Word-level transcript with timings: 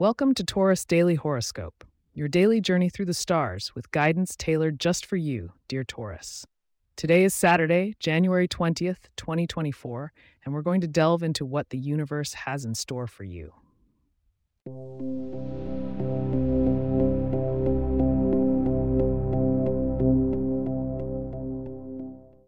Welcome 0.00 0.32
to 0.34 0.44
Taurus 0.44 0.84
Daily 0.84 1.16
Horoscope, 1.16 1.84
your 2.14 2.28
daily 2.28 2.60
journey 2.60 2.88
through 2.88 3.06
the 3.06 3.12
stars 3.12 3.74
with 3.74 3.90
guidance 3.90 4.36
tailored 4.36 4.78
just 4.78 5.04
for 5.04 5.16
you, 5.16 5.54
dear 5.66 5.82
Taurus. 5.82 6.46
Today 6.94 7.24
is 7.24 7.34
Saturday, 7.34 7.96
January 7.98 8.46
20th, 8.46 9.08
2024, 9.16 10.12
and 10.44 10.54
we're 10.54 10.62
going 10.62 10.80
to 10.82 10.86
delve 10.86 11.24
into 11.24 11.44
what 11.44 11.70
the 11.70 11.78
universe 11.78 12.32
has 12.34 12.64
in 12.64 12.76
store 12.76 13.08
for 13.08 13.24
you. 13.24 13.52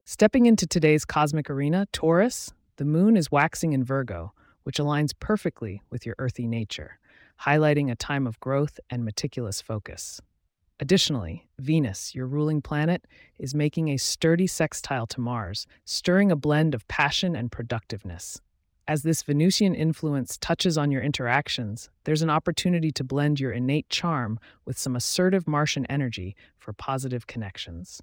Stepping 0.04 0.46
into 0.46 0.68
today's 0.68 1.04
cosmic 1.04 1.50
arena, 1.50 1.88
Taurus, 1.90 2.52
the 2.76 2.84
moon 2.84 3.16
is 3.16 3.32
waxing 3.32 3.72
in 3.72 3.82
Virgo, 3.82 4.32
which 4.62 4.78
aligns 4.78 5.10
perfectly 5.18 5.82
with 5.90 6.06
your 6.06 6.14
earthy 6.20 6.46
nature 6.46 6.99
highlighting 7.46 7.90
a 7.90 7.96
time 7.96 8.26
of 8.26 8.40
growth 8.40 8.78
and 8.90 9.04
meticulous 9.04 9.60
focus. 9.60 10.20
Additionally, 10.78 11.48
Venus, 11.58 12.14
your 12.14 12.26
ruling 12.26 12.62
planet, 12.62 13.06
is 13.38 13.54
making 13.54 13.88
a 13.88 13.96
sturdy 13.98 14.46
sextile 14.46 15.06
to 15.06 15.20
Mars, 15.20 15.66
stirring 15.84 16.30
a 16.30 16.36
blend 16.36 16.74
of 16.74 16.88
passion 16.88 17.36
and 17.36 17.52
productiveness. 17.52 18.40
As 18.88 19.02
this 19.02 19.22
Venusian 19.22 19.74
influence 19.74 20.36
touches 20.38 20.76
on 20.76 20.90
your 20.90 21.02
interactions, 21.02 21.90
there's 22.04 22.22
an 22.22 22.30
opportunity 22.30 22.90
to 22.92 23.04
blend 23.04 23.38
your 23.38 23.52
innate 23.52 23.88
charm 23.88 24.40
with 24.64 24.78
some 24.78 24.96
assertive 24.96 25.46
Martian 25.46 25.86
energy 25.86 26.34
for 26.58 26.72
positive 26.72 27.26
connections. 27.26 28.02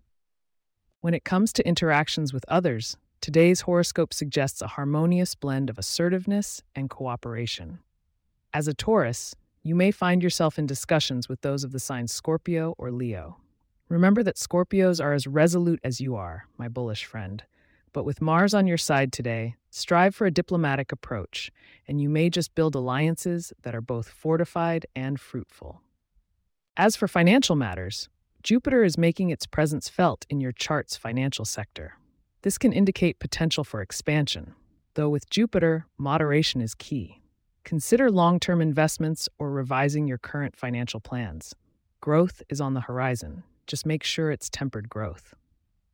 When 1.01 1.13
it 1.13 1.25
comes 1.25 1.51
to 1.53 1.67
interactions 1.67 2.31
with 2.31 2.45
others, 2.47 2.95
today's 3.21 3.61
horoscope 3.61 4.13
suggests 4.13 4.61
a 4.61 4.67
harmonious 4.67 5.35
blend 5.35 5.69
of 5.69 5.77
assertiveness 5.77 6.63
and 6.75 6.89
cooperation. 6.89 7.79
As 8.53 8.67
a 8.67 8.73
Taurus, 8.73 9.35
you 9.61 9.75
may 9.75 9.91
find 9.91 10.23
yourself 10.23 10.57
in 10.57 10.65
discussions 10.65 11.27
with 11.27 11.41
those 11.41 11.63
of 11.63 11.71
the 11.71 11.79
signs 11.79 12.13
Scorpio 12.13 12.73
or 12.77 12.91
Leo. 12.91 13.37
Remember 13.89 14.23
that 14.23 14.37
Scorpios 14.37 15.03
are 15.03 15.13
as 15.13 15.27
resolute 15.27 15.79
as 15.83 15.99
you 15.99 16.15
are, 16.15 16.47
my 16.57 16.67
bullish 16.67 17.05
friend. 17.05 17.43
But 17.93 18.03
with 18.03 18.21
Mars 18.21 18.53
on 18.53 18.67
your 18.67 18.77
side 18.77 19.11
today, 19.11 19.55
strive 19.69 20.15
for 20.15 20.25
a 20.25 20.31
diplomatic 20.31 20.91
approach, 20.91 21.51
and 21.87 22.01
you 22.01 22.09
may 22.09 22.29
just 22.29 22.55
build 22.55 22.75
alliances 22.75 23.53
that 23.63 23.75
are 23.75 23.81
both 23.81 24.09
fortified 24.09 24.85
and 24.95 25.19
fruitful. 25.19 25.81
As 26.77 26.95
for 26.95 27.07
financial 27.07 27.55
matters, 27.55 28.07
Jupiter 28.43 28.83
is 28.83 28.97
making 28.97 29.29
its 29.29 29.45
presence 29.45 29.89
felt 29.89 30.25
in 30.29 30.39
your 30.39 30.51
chart's 30.51 30.95
financial 30.95 31.43
sector. 31.43 31.95
This 32.43 32.57
can 32.57 32.71
indicate 32.71 33.19
potential 33.19 33.63
for 33.63 33.81
expansion, 33.81 34.53
though 34.93 35.09
with 35.09 35.29
Jupiter, 35.29 35.85
moderation 35.97 36.61
is 36.61 36.75
key. 36.75 37.16
Consider 37.67 38.09
long 38.09 38.39
term 38.39 38.61
investments 38.61 39.27
or 39.39 39.51
revising 39.51 40.07
your 40.07 40.17
current 40.17 40.55
financial 40.55 41.01
plans. 41.01 41.53
Growth 41.99 42.41
is 42.47 42.61
on 42.61 42.75
the 42.75 42.79
horizon. 42.79 43.43
Just 43.65 43.85
make 43.85 44.05
sure 44.05 44.31
it's 44.31 44.49
tempered 44.49 44.87
growth. 44.87 45.33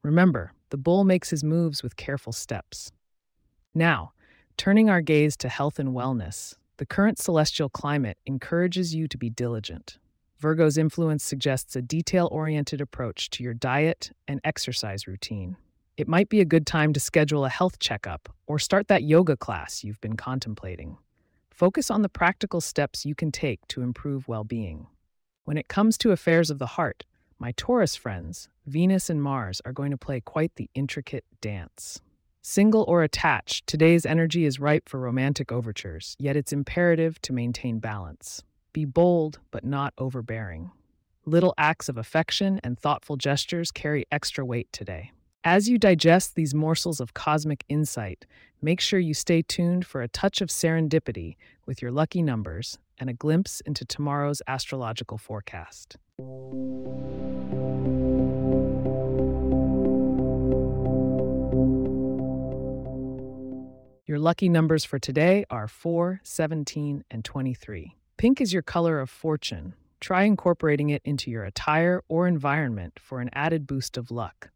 Remember, 0.03 0.53
the 0.69 0.77
bull 0.77 1.03
makes 1.03 1.31
his 1.31 1.43
moves 1.43 1.81
with 1.81 1.95
careful 1.95 2.31
steps. 2.31 2.91
Now, 3.73 4.11
turning 4.55 4.87
our 4.87 5.01
gaze 5.01 5.35
to 5.37 5.49
health 5.49 5.79
and 5.79 5.95
wellness, 5.95 6.53
the 6.77 6.85
current 6.85 7.17
celestial 7.17 7.69
climate 7.69 8.19
encourages 8.27 8.93
you 8.93 9.07
to 9.07 9.17
be 9.17 9.31
diligent. 9.31 9.97
Virgo's 10.37 10.77
influence 10.77 11.23
suggests 11.23 11.75
a 11.75 11.81
detail 11.81 12.29
oriented 12.31 12.81
approach 12.81 13.31
to 13.31 13.43
your 13.43 13.55
diet 13.55 14.11
and 14.27 14.39
exercise 14.43 15.07
routine. 15.07 15.57
It 15.97 16.07
might 16.07 16.29
be 16.29 16.39
a 16.39 16.45
good 16.45 16.67
time 16.67 16.93
to 16.93 16.99
schedule 16.99 17.45
a 17.45 17.49
health 17.49 17.79
checkup 17.79 18.29
or 18.45 18.59
start 18.59 18.89
that 18.89 19.01
yoga 19.01 19.35
class 19.35 19.83
you've 19.83 20.01
been 20.01 20.17
contemplating. 20.17 20.99
Focus 21.53 21.91
on 21.91 22.01
the 22.01 22.09
practical 22.09 22.59
steps 22.59 23.05
you 23.05 23.13
can 23.13 23.31
take 23.31 23.67
to 23.67 23.83
improve 23.83 24.27
well 24.27 24.43
being. 24.43 24.87
When 25.45 25.55
it 25.55 25.67
comes 25.67 25.99
to 25.99 26.09
affairs 26.09 26.49
of 26.49 26.57
the 26.57 26.65
heart, 26.65 27.05
my 27.37 27.53
Taurus 27.55 27.95
friends, 27.95 28.49
Venus 28.65 29.07
and 29.07 29.21
Mars, 29.21 29.61
are 29.63 29.71
going 29.71 29.91
to 29.91 29.97
play 29.97 30.19
quite 30.19 30.55
the 30.55 30.71
intricate 30.73 31.25
dance. 31.41 32.01
Single 32.41 32.83
or 32.87 33.03
attached, 33.03 33.67
today's 33.67 34.03
energy 34.03 34.45
is 34.45 34.59
ripe 34.59 34.89
for 34.89 34.99
romantic 34.99 35.51
overtures, 35.51 36.15
yet 36.17 36.35
it's 36.35 36.51
imperative 36.51 37.21
to 37.21 37.33
maintain 37.33 37.77
balance. 37.77 38.41
Be 38.73 38.83
bold, 38.83 39.39
but 39.51 39.63
not 39.63 39.93
overbearing. 39.99 40.71
Little 41.23 41.53
acts 41.59 41.87
of 41.87 41.99
affection 41.99 42.59
and 42.63 42.79
thoughtful 42.79 43.15
gestures 43.15 43.69
carry 43.69 44.05
extra 44.11 44.43
weight 44.43 44.69
today. 44.73 45.11
As 45.45 45.67
you 45.67 45.77
digest 45.77 46.35
these 46.35 46.53
morsels 46.53 47.01
of 47.01 47.13
cosmic 47.13 47.65
insight, 47.67 48.25
make 48.61 48.79
sure 48.79 48.97
you 48.97 49.13
stay 49.13 49.41
tuned 49.41 49.85
for 49.85 50.01
a 50.01 50.07
touch 50.07 50.39
of 50.39 50.47
serendipity 50.47 51.35
with 51.65 51.81
your 51.81 51.91
lucky 51.91 52.21
numbers 52.21 52.79
and 52.97 53.09
a 53.09 53.13
glimpse 53.13 53.59
into 53.65 53.83
tomorrow's 53.83 54.41
astrological 54.47 55.17
forecast. 55.17 55.97
Your 64.07 64.19
lucky 64.19 64.47
numbers 64.47 64.85
for 64.85 64.97
today 64.97 65.43
are 65.49 65.67
4, 65.67 66.21
17, 66.23 67.03
and 67.11 67.25
23. 67.25 67.97
Pink 68.15 68.39
is 68.39 68.53
your 68.53 68.61
color 68.61 69.01
of 69.01 69.09
fortune. 69.09 69.73
Try 69.99 70.23
incorporating 70.23 70.89
it 70.89 71.01
into 71.03 71.29
your 71.29 71.43
attire 71.43 72.01
or 72.07 72.29
environment 72.29 72.97
for 72.97 73.19
an 73.19 73.29
added 73.33 73.67
boost 73.67 73.97
of 73.97 74.09
luck. 74.09 74.52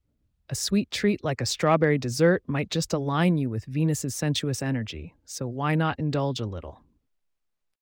A 0.49 0.55
sweet 0.55 0.89
treat 0.91 1.25
like 1.25 1.41
a 1.41 1.45
strawberry 1.45 1.97
dessert 1.97 2.41
might 2.47 2.69
just 2.69 2.93
align 2.93 3.37
you 3.37 3.49
with 3.49 3.65
Venus's 3.65 4.15
sensuous 4.15 4.61
energy, 4.61 5.13
so 5.25 5.45
why 5.45 5.75
not 5.75 5.99
indulge 5.99 6.39
a 6.39 6.45
little? 6.45 6.79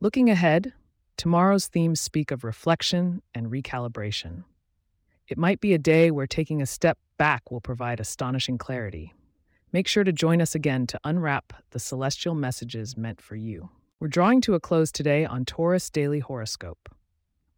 Looking 0.02 0.32
ahead, 0.32 0.74
tomorrow's 1.16 1.68
themes 1.68 2.02
speak 2.02 2.32
of 2.32 2.44
reflection 2.44 3.22
and 3.36 3.52
recalibration. 3.52 4.46
It 5.28 5.38
might 5.38 5.62
be 5.62 5.76
a 5.76 5.78
day 5.78 6.10
where 6.10 6.26
taking 6.26 6.60
a 6.60 6.66
step 6.66 6.98
back 7.18 7.52
will 7.52 7.62
provide 7.62 8.00
astonishing 8.00 8.58
clarity. 8.58 9.14
Make 9.72 9.88
sure 9.88 10.04
to 10.04 10.12
join 10.12 10.42
us 10.42 10.56
again 10.56 10.88
to 10.88 11.00
unwrap 11.04 11.54
the 11.70 11.80
celestial 11.80 12.34
messages 12.34 12.98
meant 12.98 13.22
for 13.22 13.36
you. 13.36 13.70
We're 14.00 14.08
drawing 14.08 14.42
to 14.42 14.56
a 14.56 14.60
close 14.60 14.92
today 14.92 15.24
on 15.24 15.46
Taurus 15.46 15.92
Daily 15.92 16.20
Horoscope. 16.20 16.90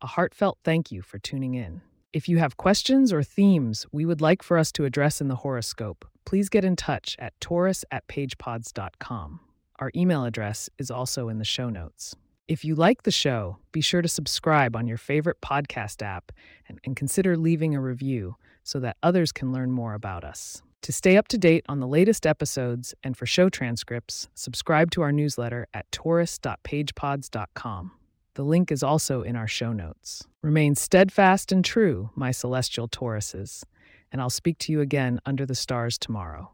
A 0.02 0.08
heartfelt 0.08 0.58
thank 0.66 0.92
you 0.92 1.02
for 1.02 1.18
tuning 1.18 1.56
in. 1.56 1.82
If 2.14 2.30
you 2.30 2.38
have 2.38 2.56
questions 2.56 3.12
or 3.12 3.22
themes 3.22 3.86
we 3.92 4.06
would 4.06 4.22
like 4.22 4.42
for 4.42 4.58
us 4.58 4.72
to 4.74 4.86
address 4.86 5.20
in 5.20 5.28
the 5.28 5.36
horoscope, 5.36 6.06
please 6.26 6.48
get 6.48 6.64
in 6.64 6.78
touch 6.78 7.18
at 7.20 7.40
taurus 7.42 7.84
at 7.92 8.08
pagepods.com. 8.08 9.42
Our 9.80 9.92
email 9.96 10.24
address 10.24 10.70
is 10.80 10.90
also 10.90 11.28
in 11.28 11.38
the 11.38 11.46
show 11.46 11.70
notes. 11.70 12.16
If 12.48 12.64
you 12.64 12.76
like 12.76 13.04
the 13.04 13.12
show, 13.12 13.58
be 13.74 13.82
sure 13.82 14.02
to 14.02 14.08
subscribe 14.08 14.74
on 14.74 14.88
your 14.88 14.98
favorite 14.98 15.42
podcast 15.42 16.02
app 16.02 16.32
and, 16.70 16.80
and, 16.86 16.96
consider 16.96 17.36
leaving 17.36 17.76
a 17.76 17.82
review 17.82 18.38
so 18.64 18.80
that 18.80 18.96
others 19.04 19.34
can 19.34 19.52
learn 19.52 19.70
more 19.70 19.94
about 19.94 20.24
us. 20.24 20.62
To 20.84 20.94
stay 20.94 21.18
up 21.18 21.28
to 21.28 21.38
date 21.38 21.66
on 21.68 21.82
the 21.82 21.88
latest 21.88 22.26
episodes 22.26 22.96
and 23.04 23.18
for 23.18 23.26
show 23.26 23.50
transcripts, 23.50 24.30
subscribe 24.34 24.92
to 24.92 25.02
our 25.02 25.12
newsletter 25.12 25.68
at 25.74 25.92
taurus.pagepods.com. 25.92 27.92
The 28.36 28.44
link 28.44 28.72
is 28.72 28.84
also 28.84 29.24
in 29.24 29.36
our 29.36 29.48
show 29.48 29.74
notes. 29.74 30.26
Remain 30.48 30.76
steadfast 30.76 31.52
and 31.52 31.62
true, 31.62 32.10
my 32.16 32.32
celestial 32.32 32.88
Tauruses, 32.88 33.66
and 34.14 34.22
I'll 34.22 34.30
speak 34.30 34.58
to 34.60 34.72
you 34.72 34.80
again 34.80 35.20
under 35.26 35.46
the 35.46 35.54
stars 35.54 35.98
tomorrow. 35.98 36.52